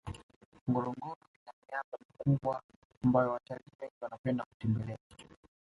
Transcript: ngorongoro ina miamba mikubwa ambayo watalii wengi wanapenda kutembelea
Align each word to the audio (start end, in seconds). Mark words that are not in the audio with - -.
ngorongoro 0.69 1.23
ina 1.37 1.53
miamba 1.63 1.95
mikubwa 2.03 2.61
ambayo 3.03 3.29
watalii 3.31 3.71
wengi 3.79 3.95
wanapenda 4.01 4.43
kutembelea 4.45 4.97